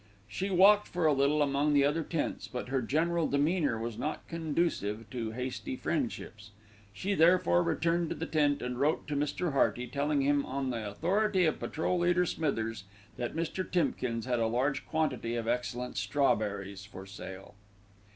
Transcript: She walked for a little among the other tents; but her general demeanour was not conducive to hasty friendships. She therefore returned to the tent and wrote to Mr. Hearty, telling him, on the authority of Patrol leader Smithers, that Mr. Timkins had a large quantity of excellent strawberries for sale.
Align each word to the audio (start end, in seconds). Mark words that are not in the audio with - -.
She 0.27 0.49
walked 0.49 0.87
for 0.87 1.05
a 1.05 1.13
little 1.13 1.43
among 1.43 1.73
the 1.73 1.83
other 1.85 2.01
tents; 2.01 2.47
but 2.47 2.69
her 2.69 2.81
general 2.81 3.27
demeanour 3.27 3.77
was 3.77 3.99
not 3.99 4.27
conducive 4.27 5.07
to 5.11 5.29
hasty 5.29 5.75
friendships. 5.75 6.49
She 6.91 7.13
therefore 7.13 7.61
returned 7.61 8.09
to 8.09 8.15
the 8.15 8.25
tent 8.25 8.63
and 8.63 8.79
wrote 8.79 9.07
to 9.09 9.15
Mr. 9.15 9.51
Hearty, 9.53 9.85
telling 9.85 10.21
him, 10.21 10.43
on 10.43 10.71
the 10.71 10.89
authority 10.89 11.45
of 11.45 11.59
Patrol 11.59 11.99
leader 11.99 12.25
Smithers, 12.25 12.85
that 13.17 13.35
Mr. 13.35 13.63
Timkins 13.71 14.25
had 14.25 14.39
a 14.39 14.47
large 14.47 14.87
quantity 14.87 15.35
of 15.35 15.47
excellent 15.47 15.97
strawberries 15.97 16.83
for 16.83 17.05
sale. 17.05 17.53